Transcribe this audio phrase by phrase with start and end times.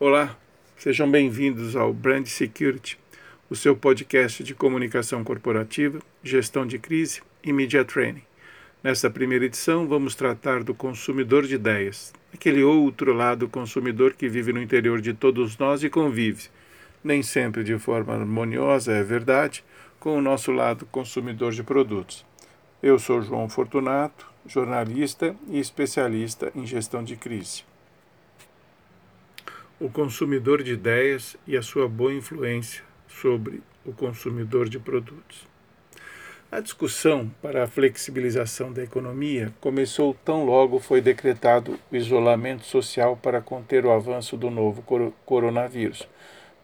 [0.00, 0.36] Olá,
[0.76, 2.98] sejam bem-vindos ao Brand Security,
[3.48, 8.24] o seu podcast de comunicação corporativa, gestão de crise e media training.
[8.82, 14.52] Nesta primeira edição, vamos tratar do consumidor de ideias, aquele outro lado consumidor que vive
[14.52, 16.48] no interior de todos nós e convive,
[17.04, 19.62] nem sempre de forma harmoniosa, é verdade,
[20.00, 22.26] com o nosso lado consumidor de produtos.
[22.82, 27.62] Eu sou João Fortunato, jornalista e especialista em gestão de crise
[29.80, 35.46] o consumidor de ideias e a sua boa influência sobre o consumidor de produtos.
[36.50, 43.16] A discussão para a flexibilização da economia começou tão logo foi decretado o isolamento social
[43.16, 44.84] para conter o avanço do novo
[45.26, 46.08] coronavírus.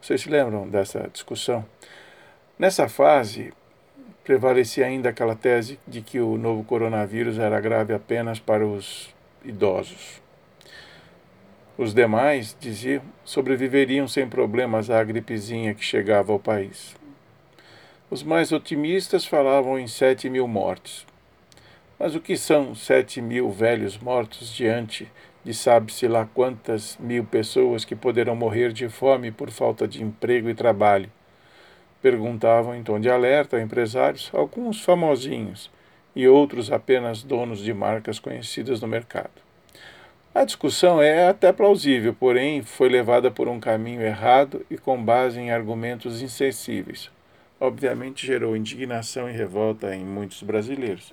[0.00, 1.64] Vocês se lembram dessa discussão?
[2.58, 3.52] Nessa fase,
[4.22, 9.08] prevalecia ainda aquela tese de que o novo coronavírus era grave apenas para os
[9.42, 10.20] idosos.
[11.78, 16.96] Os demais, diziam, sobreviveriam sem problemas à gripezinha que chegava ao país.
[18.10, 21.06] Os mais otimistas falavam em sete mil mortes.
[21.96, 25.08] Mas o que são sete mil velhos mortos diante
[25.44, 30.50] de sabe-se lá quantas mil pessoas que poderão morrer de fome por falta de emprego
[30.50, 31.08] e trabalho?
[32.02, 35.70] Perguntavam em tom de alerta empresários, alguns famosinhos
[36.16, 39.47] e outros apenas donos de marcas conhecidas no mercado.
[40.34, 45.40] A discussão é até plausível, porém foi levada por um caminho errado e com base
[45.40, 47.10] em argumentos insensíveis.
[47.58, 51.12] Obviamente gerou indignação e revolta em muitos brasileiros.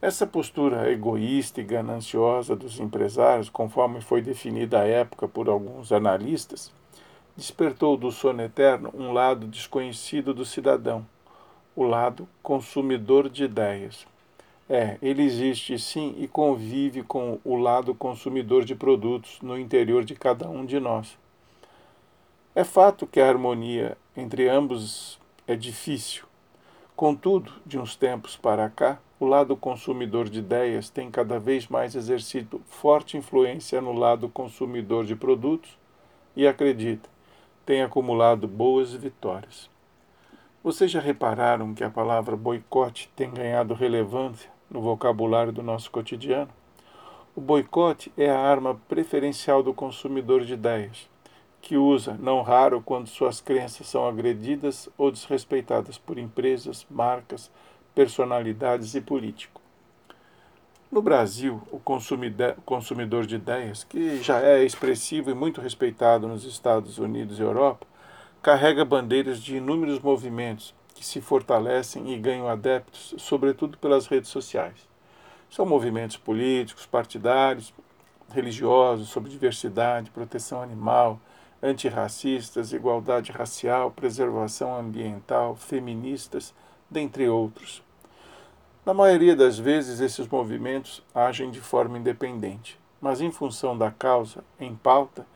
[0.00, 6.70] Essa postura egoísta e gananciosa dos empresários, conforme foi definida à época por alguns analistas,
[7.34, 11.04] despertou do sono eterno um lado desconhecido do cidadão,
[11.74, 14.06] o lado consumidor de ideias.
[14.68, 20.16] É, ele existe sim e convive com o lado consumidor de produtos no interior de
[20.16, 21.16] cada um de nós.
[22.52, 26.24] É fato que a harmonia entre ambos é difícil.
[26.96, 31.94] Contudo, de uns tempos para cá, o lado consumidor de ideias tem cada vez mais
[31.94, 35.78] exercido forte influência no lado consumidor de produtos
[36.34, 37.08] e, acredita,
[37.64, 39.70] tem acumulado boas vitórias.
[40.64, 46.50] Vocês já repararam que a palavra boicote tem ganhado relevância no vocabulário do nosso cotidiano.
[47.34, 51.08] O boicote é a arma preferencial do consumidor de ideias,
[51.60, 57.50] que usa, não raro, quando suas crenças são agredidas ou desrespeitadas por empresas, marcas,
[57.94, 59.62] personalidades e políticos.
[60.90, 66.98] No Brasil, o consumidor de ideias, que já é expressivo e muito respeitado nos Estados
[66.98, 67.86] Unidos e Europa,
[68.40, 74.88] carrega bandeiras de inúmeros movimentos que se fortalecem e ganham adeptos, sobretudo pelas redes sociais.
[75.50, 77.72] São movimentos políticos, partidários,
[78.32, 81.20] religiosos, sobre diversidade, proteção animal,
[81.62, 86.54] antirracistas, igualdade racial, preservação ambiental, feministas,
[86.90, 87.82] dentre outros.
[88.84, 94.42] Na maioria das vezes, esses movimentos agem de forma independente, mas em função da causa
[94.58, 95.26] em pauta,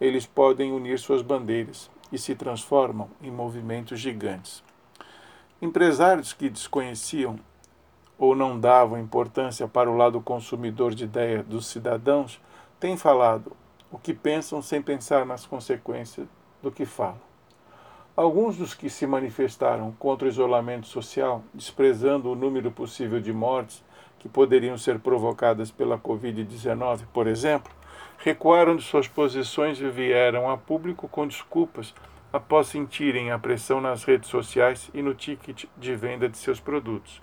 [0.00, 4.62] eles podem unir suas bandeiras e se transformam em movimentos gigantes.
[5.62, 7.38] Empresários que desconheciam
[8.18, 12.40] ou não davam importância para o lado consumidor de ideia dos cidadãos
[12.78, 13.54] têm falado
[13.92, 16.26] o que pensam sem pensar nas consequências
[16.62, 17.20] do que falam.
[18.16, 23.84] Alguns dos que se manifestaram contra o isolamento social, desprezando o número possível de mortes
[24.18, 27.70] que poderiam ser provocadas pela Covid-19, por exemplo,
[28.16, 31.94] recuaram de suas posições e vieram a público com desculpas
[32.32, 37.20] após sentirem a pressão nas redes sociais e no ticket de venda de seus produtos.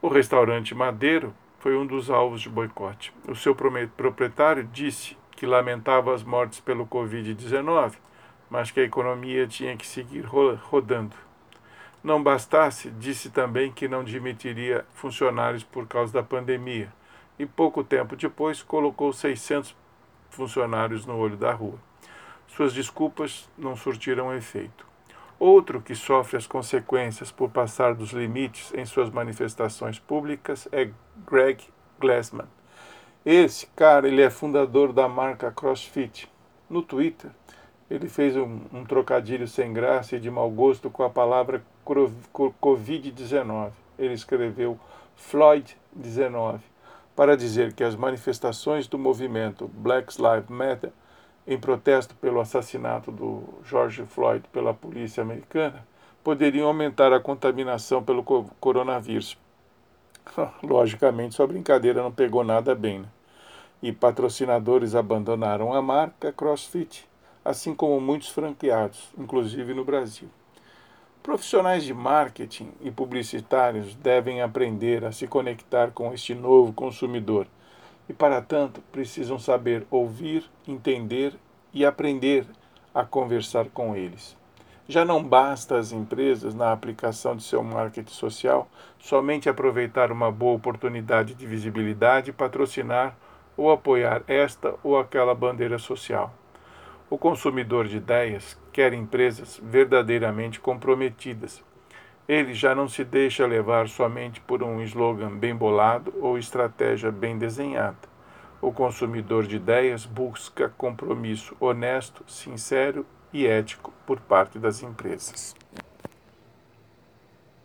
[0.00, 3.14] O restaurante Madeiro foi um dos alvos de boicote.
[3.28, 7.94] O seu proprietário disse que lamentava as mortes pelo Covid-19,
[8.50, 11.16] mas que a economia tinha que seguir rodando.
[12.02, 16.92] Não bastasse, disse também que não demitiria funcionários por causa da pandemia,
[17.38, 19.76] e pouco tempo depois colocou 600
[20.30, 21.78] funcionários no olho da rua.
[22.54, 24.86] Suas desculpas não surtiram efeito.
[25.38, 30.90] Outro que sofre as consequências por passar dos limites em suas manifestações públicas é
[31.26, 31.64] Greg
[31.98, 32.46] Glassman.
[33.24, 36.30] Esse cara, ele é fundador da marca CrossFit.
[36.68, 37.30] No Twitter,
[37.90, 43.72] ele fez um, um trocadilho sem graça e de mau gosto com a palavra Covid-19.
[43.98, 44.78] Ele escreveu
[45.16, 46.60] Floyd-19
[47.16, 50.92] para dizer que as manifestações do movimento Black Lives Matter
[51.46, 55.86] em protesto pelo assassinato do George Floyd pela polícia americana,
[56.22, 58.22] poderiam aumentar a contaminação pelo
[58.60, 59.36] coronavírus.
[60.62, 63.00] Logicamente, sua brincadeira não pegou nada bem.
[63.00, 63.08] Né?
[63.82, 67.04] e patrocinadores abandonaram a marca CrossFit,
[67.44, 70.28] assim como muitos franqueados, inclusive no Brasil.
[71.20, 77.46] Profissionais de marketing e publicitários devem aprender a se conectar com este novo consumidor
[78.08, 81.34] e, para tanto, precisam saber ouvir, entender
[81.72, 82.46] e aprender
[82.94, 84.36] a conversar com eles.
[84.88, 88.68] Já não basta às empresas, na aplicação de seu marketing social,
[88.98, 93.16] somente aproveitar uma boa oportunidade de visibilidade, patrocinar
[93.56, 96.34] ou apoiar esta ou aquela bandeira social.
[97.08, 101.62] O consumidor de ideias quer empresas verdadeiramente comprometidas.
[102.28, 107.36] Ele já não se deixa levar somente por um slogan bem bolado ou estratégia bem
[107.36, 108.12] desenhada.
[108.60, 115.54] O consumidor de ideias busca compromisso honesto, sincero e ético por parte das empresas.